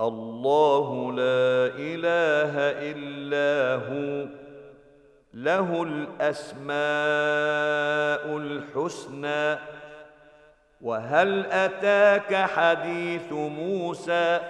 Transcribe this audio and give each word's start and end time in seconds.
الله 0.00 1.12
لا 1.12 1.74
إله 1.78 2.54
إلا 2.92 3.84
هو. 3.86 4.28
له 5.34 5.82
الأسماء 5.82 6.76
الحسنى. 8.36 9.58
وهل 10.80 11.46
أتاك 11.46 12.34
حديث 12.34 13.32
موسى؟ 13.32 14.40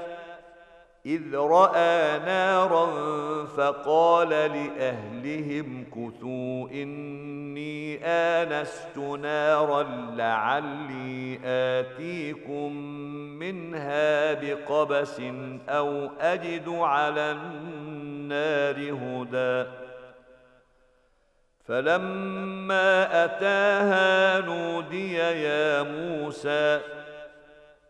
إذ 1.07 1.37
رأى 1.37 2.19
نارا 2.19 2.87
فقال 3.45 4.29
لأهلهم 4.29 5.85
كثوا 5.85 6.69
إني 7.57 7.99
انست 8.05 8.99
نارا 8.99 9.83
لعلي 10.17 11.41
آتيكم 11.45 12.73
منها 13.39 14.33
بقبس 14.35 15.21
أو 15.69 16.11
أجد 16.21 16.69
على 16.69 17.33
النار 17.33 18.77
هدى. 18.77 19.71
فلما 21.65 23.25
أتاها 23.25 24.41
نودي 24.41 25.15
يا 25.15 25.83
موسى 25.83 26.81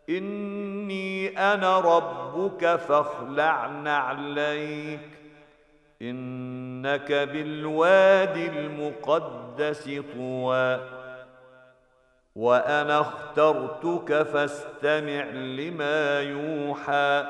إني 0.09 1.37
أنا 1.37 1.79
ربك 1.79 2.75
فاخلع 2.75 3.67
نعليك 3.67 5.09
إنك 6.77 7.11
بالوادي 7.11 8.47
المقدس 8.47 9.89
طوى. 10.17 10.79
وأنا 12.35 13.01
اخترتك 13.01 14.23
فاستمع 14.23 15.23
لما 15.33 16.21
يوحى. 16.21 17.25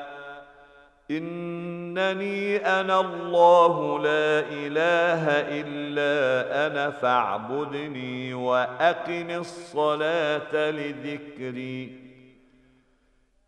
إنني 1.11 2.57
أنا 2.57 2.99
الله 2.99 3.99
لا 3.99 4.39
إله 4.39 5.29
إلا 5.29 6.67
أنا 6.67 6.89
فاعبدني 6.89 8.33
وأقم 8.33 9.29
الصلاة 9.29 10.71
لذكري. 10.71 12.06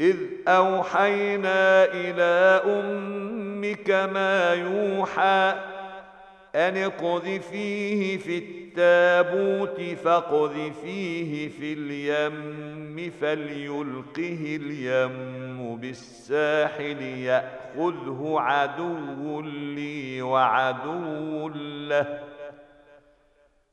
إذ 0.00 0.16
أوحينا 0.48 1.84
إلى 1.84 2.62
أمك 2.66 3.90
ما 3.90 4.54
يوحى 4.54 5.54
أن 6.54 6.76
اقذفيه 6.76 8.16
في 8.18 8.38
التابوت 8.38 9.80
فاقذفيه 10.04 11.48
في 11.48 11.72
اليم 11.72 13.10
فليلقه 13.20 14.58
اليم 14.62 15.76
بالساحل 15.76 17.02
يأخذه 17.02 18.34
عدو 18.38 19.40
لي 19.40 20.22
وعدو 20.22 21.48
له 21.88 22.20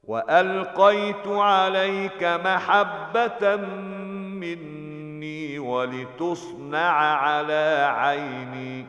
وألقيت 0.04 1.28
عليك 1.28 2.24
محبة 2.24 3.56
مني 3.56 4.81
ولتصنع 5.60 7.16
على 7.16 7.94
عيني. 7.96 8.86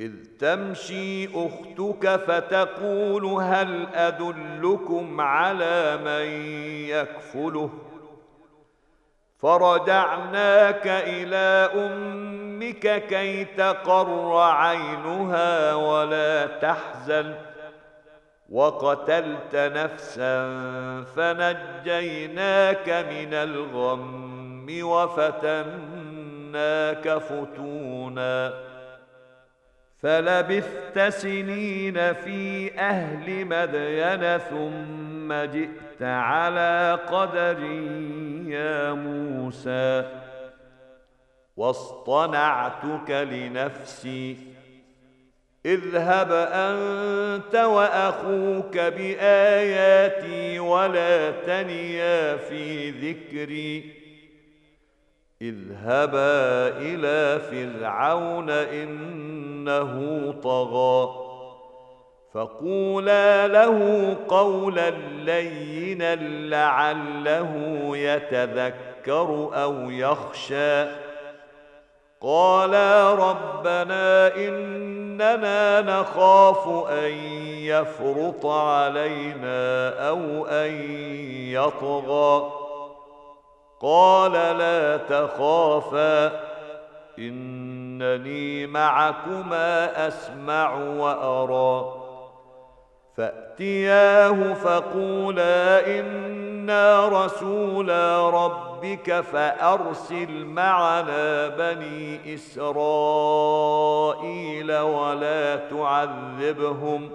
إذ 0.00 0.12
تمشي 0.40 1.28
أختك 1.34 2.16
فتقول 2.16 3.24
هل 3.24 3.86
أدلكم 3.94 5.20
على 5.20 5.98
من 6.04 6.26
يكفله؟ 6.88 7.70
فرجعناك 9.38 10.86
إلى 10.86 11.70
أمك 11.74 13.06
كي 13.06 13.44
تقر 13.44 14.36
عينها 14.38 15.74
ولا 15.74 16.46
تحزن. 16.46 17.34
وقتلت 18.50 19.56
نفسا 19.56 20.48
فنجيناك 21.16 22.88
من 22.88 23.34
الغم. 23.34 24.27
وفتناك 24.68 25.68
فتونا. 27.18 28.68
فلبثت 30.02 30.98
سنين 31.08 32.12
في 32.12 32.72
أهل 32.78 33.44
مدين 33.44 34.38
ثم 34.38 35.32
جئت 35.32 36.02
على 36.02 36.98
قدر 37.10 37.62
يا 38.48 38.92
موسى. 38.92 40.04
واصطنعتك 41.56 43.10
لنفسي. 43.10 44.36
اذهب 45.66 46.32
أنت 46.52 47.54
وأخوك 47.54 48.78
بآياتي 48.78 50.58
ولا 50.58 51.30
تنيا 51.30 52.36
في 52.36 52.90
ذكري. 52.90 53.97
اذهبا 55.42 56.68
إلى 56.78 57.40
فرعون 57.40 58.50
إنه 58.50 59.94
طغى 60.42 61.10
فقولا 62.34 63.48
له 63.48 64.16
قولا 64.28 64.90
لينا 65.24 66.14
لعله 66.48 67.52
يتذكر 67.96 69.50
أو 69.52 69.90
يخشى 69.90 70.84
قالا 72.20 73.14
ربنا 73.14 74.36
إننا 74.36 75.80
نخاف 75.80 76.68
أن 76.90 77.12
يفرط 77.62 78.46
علينا 78.46 79.88
أو 80.08 80.46
أن 80.46 80.72
يطغى 81.52 82.57
قال 83.80 84.32
لا 84.32 84.96
تخافا 84.96 86.40
إنني 87.18 88.66
معكما 88.66 90.08
أسمع 90.08 90.74
وأرى. 90.74 91.94
فأتياه 93.16 94.52
فقولا 94.52 95.86
إنا 96.00 97.08
رسولا 97.08 98.30
ربك 98.30 99.20
فأرسل 99.20 100.44
معنا 100.44 101.48
بني 101.48 102.34
إسرائيل 102.34 102.78
ولا 104.78 105.56
تعذبهم. 105.56 107.10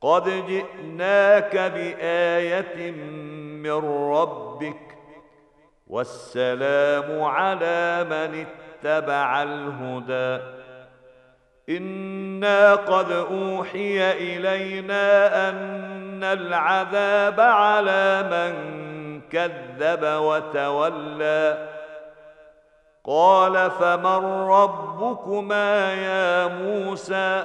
قد 0.00 0.46
جئناك 0.46 1.56
بآية 1.56 2.90
من 3.62 4.10
ربك 4.10 4.43
والسلام 5.86 7.22
على 7.22 8.04
من 8.04 8.46
اتبع 8.46 9.42
الهدى. 9.42 10.44
إنا 11.68 12.74
قد 12.74 13.12
أوحي 13.12 14.12
إلينا 14.12 15.48
أن 15.48 16.24
العذاب 16.24 17.40
على 17.40 18.22
من 18.32 18.54
كذب 19.20 20.04
وتولى. 20.04 21.68
قال 23.04 23.70
فمن 23.70 24.24
ربكما 24.48 25.94
يا 25.94 26.46
موسى؟ 26.46 27.44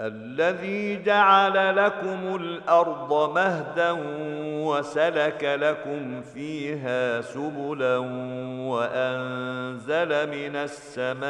الذي 0.00 1.02
جعل 1.02 1.76
لكم 1.76 2.36
الأرض 2.36 3.34
مهدا 3.34 3.96
وسلك 4.66 5.44
لكم 5.44 6.22
فيها 6.22 7.20
سبلا 7.20 7.96
وأنزل 8.68 10.30
من 10.30 10.56
السماء 10.56 11.28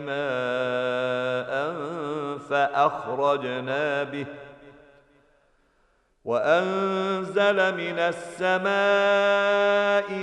ماء 0.00 1.74
فأخرجنا 2.38 4.02
به 4.02 4.26
وأنزل 6.28 7.56
من 7.76 7.98
السماء 7.98 8.68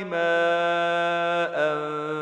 ماء 0.05 1.57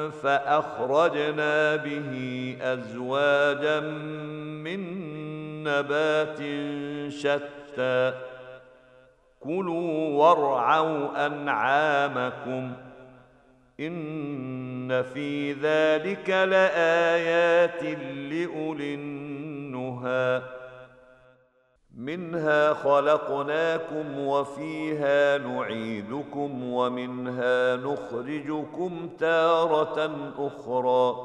فأخرجنا 0.10 1.76
به 1.76 2.14
أزواجا 2.62 3.80
من 4.64 4.80
نبات 5.64 6.38
شتى. 7.12 8.14
كلوا 9.40 10.10
وارعوا 10.10 11.26
أنعامكم 11.26 12.74
إن 13.80 15.04
في 15.04 15.54
ذلك 15.54 16.30
لآيات 16.30 17.84
لأولي 18.32 18.94
النهي 18.94 20.63
منها 21.98 22.74
خلقناكم 22.74 24.20
وفيها 24.20 25.38
نعيدكم 25.38 26.74
ومنها 26.74 27.76
نخرجكم 27.76 29.10
تارة 29.20 30.12
أخرى. 30.38 31.16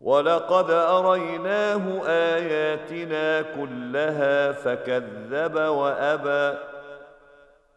ولقد 0.00 0.70
أريناه 0.70 2.06
آياتنا 2.06 3.42
كلها 3.42 4.52
فكذب 4.52 5.54
وأبى. 5.54 6.58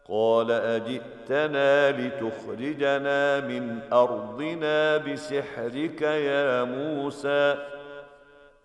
قال 0.08 0.50
أجئتنا 0.50 1.90
لتخرجنا 1.90 3.40
من 3.40 3.80
أرضنا 3.92 4.96
بسحرك 4.96 6.02
يا 6.02 6.64
موسى؟ 6.64 7.56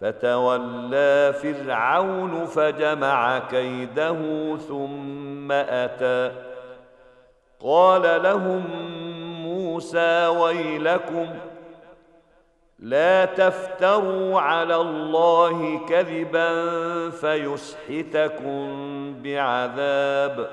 فتولى 0.00 1.34
فرعون 1.42 2.44
فجمع 2.44 3.38
كيده 3.38 4.16
ثم 4.56 5.52
أتى. 5.52 6.32
قال 7.60 8.22
لهم 8.22 8.64
موسى 9.42 10.26
ويلكم 10.26 11.26
لا 12.78 13.24
تفتروا 13.24 14.40
على 14.40 14.76
الله 14.76 15.86
كذبا 15.86 16.70
فيسحتكم 17.10 18.66
بعذاب. 19.22 20.50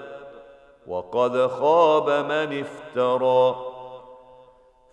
وقد 0.87 1.47
خاب 1.47 2.09
من 2.09 2.59
افترى. 2.59 3.76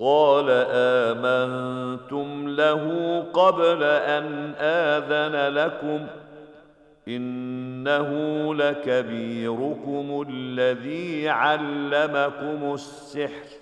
قال 0.00 0.46
آمنتم 0.70 2.48
له 2.48 2.84
قبل 3.32 3.82
أن 3.82 4.54
آذن 4.58 5.54
لكم 5.54 6.06
إنه 7.08 8.10
لكبيركم 8.54 10.24
الذي 10.28 11.28
علمكم 11.28 12.74
السحر 12.74 13.58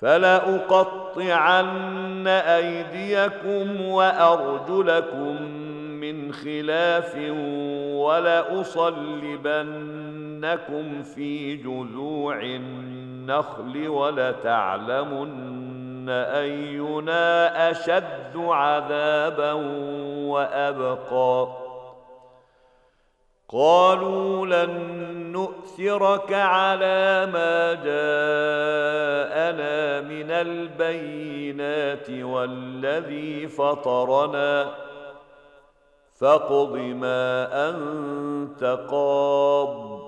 فلأقطعن 0.00 1.38
أيديكم 2.26 3.80
وأرجلكم 3.80 5.42
من 6.00 6.32
خلاف 6.32 7.16
ولأصلبنكم 7.94 9.42
في 11.02 11.56
جذوع 11.56 12.42
النخل 13.28 13.88
ولتعلمن 13.88 15.28
أينا 16.08 17.70
أشد 17.70 18.36
عذابا 18.36 19.52
وأبقى. 20.28 21.48
قالوا 23.48 24.46
لن 24.46 24.70
نؤثرك 25.32 26.32
على 26.32 27.26
ما 27.32 27.74
جاءنا 27.74 28.08
من 30.00 30.30
البينات 30.30 32.10
والذي 32.10 33.48
فطرنا. 33.48 34.68
فاقض 36.20 36.76
ما 36.76 37.48
أنت 37.70 38.64
قاض. 38.90 40.07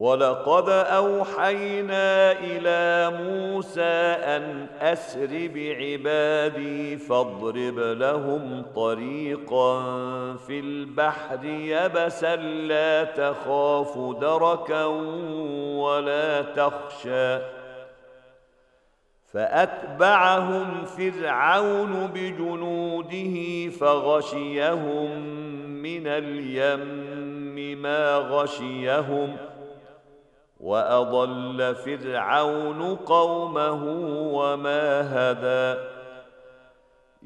ولقد 0.00 0.68
اوحينا 0.68 2.32
إلى 2.32 3.10
موسى 3.16 4.16
ان 4.24 4.66
اسر 4.80 5.50
بعبادي 5.54 6.96
فاضرب 6.96 7.78
لهم 7.78 8.64
طريقا 8.76 9.82
في 10.36 10.60
البحر 10.60 11.44
يبسا 11.44 12.36
لا 12.36 13.04
تخاف 13.04 13.98
دركا 14.20 14.84
ولا 15.74 16.42
تخشى 16.42 17.38
فاتبعهم 19.32 20.84
فرعون 20.84 22.10
بجنوده 22.14 23.68
فغشيهم 23.70 25.20
من 25.82 26.06
اليم 26.06 27.00
ما 27.82 28.16
غشيهم 28.16 29.36
وأضل 30.60 31.74
فرعون 31.74 32.96
قومه 32.96 33.84
وما 34.32 35.00
هدى. 35.12 35.80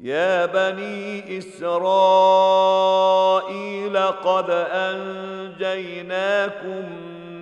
يا 0.01 0.45
بني 0.45 1.37
إسرائيل 1.37 1.67
قد 3.97 4.49
أنجيناكم 4.71 6.05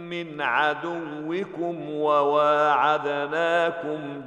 من 0.10 0.42
عدوكم 0.42 1.90
وواعدناكم 1.94 3.20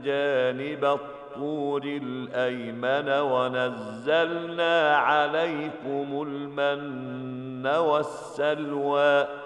جانب 0.04 0.84
الطور 0.84 1.82
الأيمن 1.84 3.08
ونزلنا 3.20 4.96
عليكم 4.96 6.22
المن 6.28 7.66
والسلوى. 7.66 9.45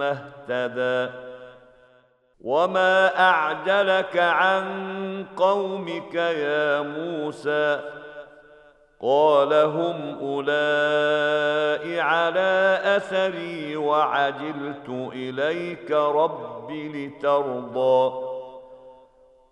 اهتدى. 0.00 1.12
وما 2.40 3.20
اعجلك 3.20 4.16
عن 4.16 4.64
قومك 5.36 6.14
يا 6.14 6.80
موسى؟ 6.80 7.80
قال 9.02 9.52
هم 9.52 10.18
اولئك 10.20 11.98
على 11.98 12.80
اثري 12.84 13.76
وعجلت 13.76 14.88
اليك 14.88 15.90
رب 15.90 16.70
لترضى. 16.70 18.12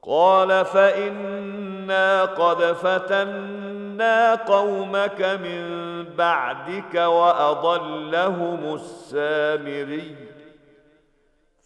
قال 0.03 0.65
فانا 0.65 2.25
قد 2.25 2.63
فتنا 2.63 4.35
قومك 4.35 5.23
من 5.23 6.05
بعدك 6.05 6.95
واضلهم 6.95 8.75
السامري. 8.75 10.30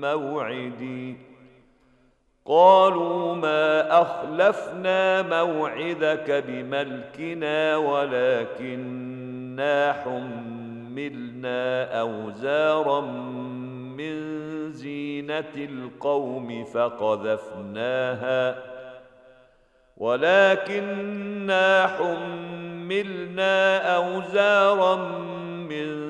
موعدي 0.00 1.16
قالوا 2.46 3.34
ما 3.34 4.02
أخلفنا 4.02 5.22
موعدك 5.22 6.44
بملكنا 6.48 7.76
ولكننا 7.76 9.12
حملنا 9.92 11.84
أوزارا 12.00 13.00
من 13.96 14.12
زينة 14.72 15.54
القوم 15.56 16.64
فقذفناها. 16.64 18.56
ولكنا 19.96 21.86
حملنا 21.86 23.76
أوزارا 23.96 24.96
من 25.68 26.09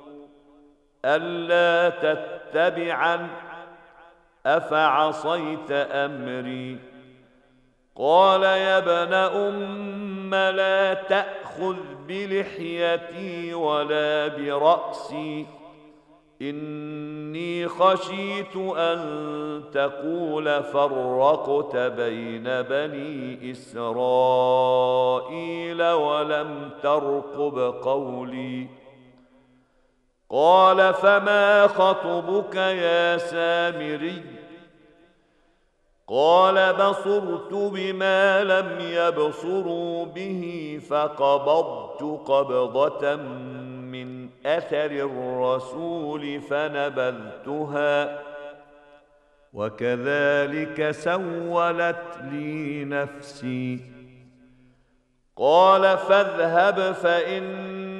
ألا 1.05 1.89
تتبعن 1.89 3.27
أفعصيت 4.45 5.71
أمري؟ 5.71 6.77
قال 7.95 8.43
يا 8.43 8.77
ابن 8.77 9.13
أم 9.13 10.35
لا 10.35 10.93
تأخذ 10.93 11.75
بلحيتي 12.07 13.53
ولا 13.53 14.27
برأسي. 14.27 15.47
إني 16.41 17.67
خشيت 17.67 18.55
أن 18.77 19.63
تقول 19.73 20.63
فرقت 20.63 21.75
بين 21.75 22.43
بني 22.43 23.51
إسرائيل 23.51 23.83
ولم 25.83 26.69
ترقب 26.83 27.59
قولي. 27.83 28.80
قال 30.31 30.93
فما 30.93 31.67
خطبك 31.67 32.55
يا 32.55 33.17
سامري؟ 33.17 34.23
قال 36.07 36.73
بصرت 36.73 37.53
بما 37.53 38.43
لم 38.43 38.79
يبصروا 38.79 40.05
به 40.05 40.79
فقبضت 40.89 42.29
قبضة 42.29 43.15
من 43.15 44.29
أثر 44.45 44.85
الرسول 44.85 46.41
فنبذتها 46.41 48.19
وكذلك 49.53 50.91
سولت 50.91 52.19
لي 52.31 52.85
نفسي. 52.85 53.79
قال 55.37 55.97
فاذهب 55.97 56.91
فإن 56.91 57.80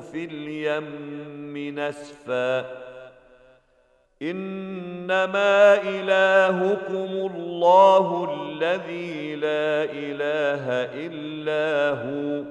في 0.00 0.24
اليم 0.24 1.78
نسفا. 1.78 2.60
إنما 4.22 5.74
إلهكم 5.82 7.32
الله 7.34 8.34
الذي 8.34 9.36
لا 9.36 9.84
إله 9.92 10.70
إلا 11.06 11.90
هو. 11.90 12.44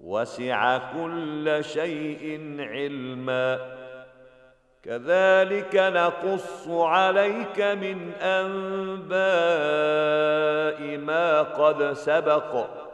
وسع 0.00 0.78
كل 0.78 1.58
شيء 1.64 2.56
علما. 2.58 3.76
كذلك 4.84 5.76
نقص 5.76 6.68
عليك 6.68 7.60
من 7.60 8.12
أنباء 8.22 9.16
ما 10.98 11.42
قد 11.42 11.92
سبق. 11.92 12.85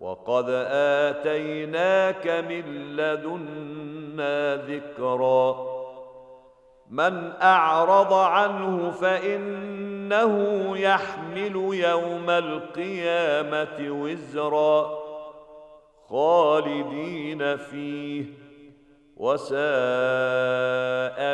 وقد 0.00 0.44
آتيناك 0.70 2.26
من 2.26 2.96
لدنا 2.96 4.56
ذكرا. 4.56 5.76
من 6.90 7.32
أعرض 7.42 8.12
عنه 8.12 8.90
فإنه 8.90 10.72
يحمل 10.78 11.56
يوم 11.74 12.30
القيامة 12.30 14.02
وزرا. 14.02 14.98
خالدين 16.08 17.56
فيه. 17.56 18.24
وساء 19.16 19.56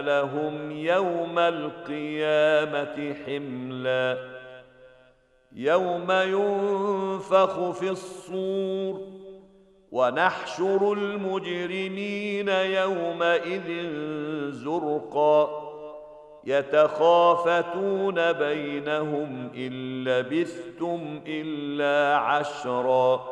لهم 0.00 0.70
يوم 0.70 1.38
القيامة 1.38 3.14
حملا. 3.26 4.31
يوم 5.54 6.10
ينفخ 6.10 7.70
في 7.70 7.90
الصور 7.90 9.00
ونحشر 9.92 10.92
المجرمين 10.92 12.48
يومئذ 12.48 13.90
زرقا 14.50 15.62
يتخافتون 16.44 18.32
بينهم 18.32 19.50
إن 19.56 20.04
لبثتم 20.04 21.20
إلا 21.26 22.16
عشرا 22.16 23.31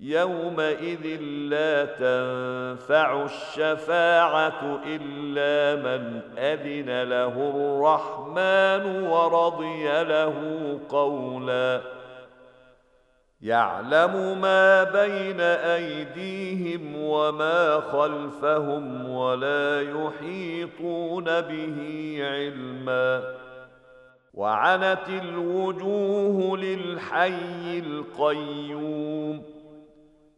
يومئذ 0.00 1.20
لا 1.22 1.84
تنفع 1.84 3.24
الشفاعة 3.24 4.80
إلا 4.86 5.82
من 5.82 6.20
أذن 6.38 7.02
له 7.02 7.52
الرحمن 7.54 9.02
ورضي 9.02 10.04
له 10.04 10.34
قولا. 10.88 11.80
يعلم 13.42 14.40
ما 14.40 14.84
بين 14.84 15.40
أيديهم 15.40 17.02
وما 17.02 17.80
خلفهم 17.80 19.10
ولا 19.10 19.82
يحيطون 19.82 21.24
به 21.24 21.76
علما. 22.20 23.34
وعنت 24.34 25.08
الوجوه 25.08 26.56
للحي 26.56 27.78
القيوم. 27.78 29.57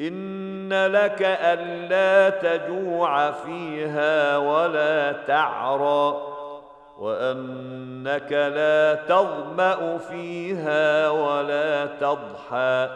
إن 0.00 0.86
لك 0.86 1.22
ألا 1.22 2.30
تجوع 2.30 3.30
فيها 3.30 4.36
ولا 4.38 5.12
تعرى 5.12 6.16
وأنك 6.98 8.32
لا 8.32 8.94
تظمأ 8.94 9.98
فيها 9.98 11.08
ولا 11.10 11.86
تضحى. 11.86 12.88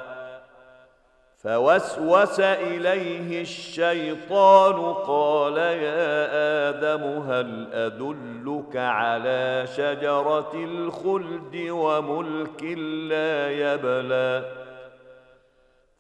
فوسوس 1.43 2.41
إليه 2.41 3.43
الشيطان 3.43 4.95
قال 4.95 5.57
يا 5.57 6.29
آدم 6.69 7.03
هل 7.03 7.69
أدلك 7.73 8.77
على 8.77 9.65
شجرة 9.77 10.53
الخلد 10.55 11.67
وملك 11.71 12.63
لا 13.09 13.51
يبلى؟ 13.51 14.61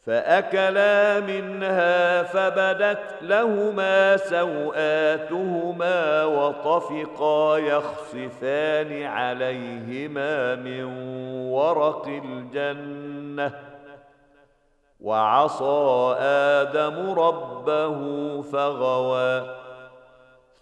فأكلا 0.06 1.20
منها 1.20 2.22
فبدت 2.22 3.22
لهما 3.22 4.16
سوآتهما 4.16 5.64
وطفقا 6.24 7.58
يخصفان 7.58 9.02
عليهما 9.02 10.54
من 10.54 10.84
ورق 11.50 12.06
الجنة 12.06 13.52
وعصى 15.00 16.14
آدم 16.20 17.10
ربه 17.10 17.96
فغوى 18.42 19.56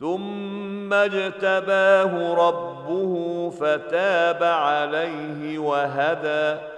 ثم 0.01 0.92
اجتباه 0.92 2.35
ربه 2.35 3.51
فتاب 3.51 4.42
عليه 4.42 5.59
وهدى 5.59 6.78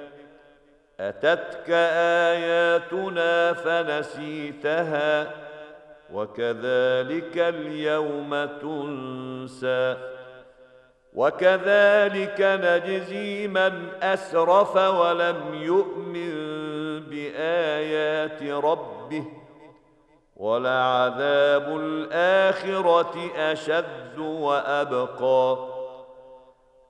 أتتك 1.01 1.69
آياتنا 2.29 3.53
فنسيتها 3.53 5.31
وكذلك 6.13 7.37
اليوم 7.37 8.45
تنسى 8.45 9.97
وكذلك 11.13 12.41
نجزي 12.41 13.47
من 13.47 13.87
أسرف 14.03 14.75
ولم 14.75 15.53
يؤمن 15.53 16.33
بآيات 16.99 18.43
ربه 18.43 19.23
ولعذاب 20.35 21.77
الآخرة 21.79 23.31
أشد 23.37 24.17
وأبقى 24.17 25.70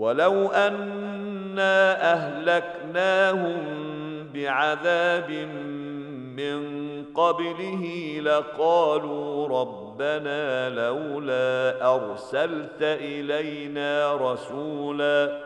ولو 0.00 0.46
أنا 0.46 2.02
أهلكناهم 2.12 3.62
بعذاب 4.34 5.30
من 6.36 6.80
قبله 7.14 8.14
لقالوا 8.22 9.48
ربنا 9.60 10.68
لولا 10.68 11.76
أرسلت 11.94 12.82
إلينا 12.82 14.14
رسولا 14.14 15.40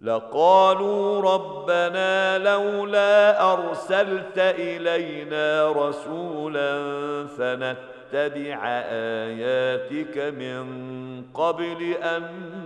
لقالوا 0.00 1.20
ربنا 1.34 2.38
لولا 2.38 3.52
أرسلت 3.52 4.38
إلينا 4.38 5.72
رسولا 5.72 6.72
فنتبع 7.26 8.58
آياتك 8.90 10.18
من 10.18 10.64
قبل 11.34 11.94
أن 12.02 12.59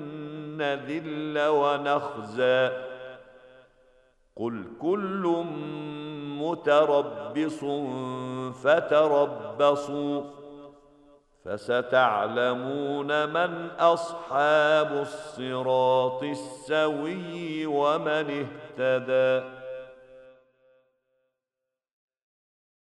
نذل 0.57 1.47
ونخزى. 1.49 2.71
قل 4.37 4.65
كل 4.83 5.45
متربص 6.41 7.65
فتربصوا 8.63 10.23
فستعلمون 11.45 13.29
من 13.29 13.71
أصحاب 13.79 14.93
الصراط 14.93 16.23
السوي 16.23 17.67
ومن 17.67 18.47
اهتدي 18.79 19.54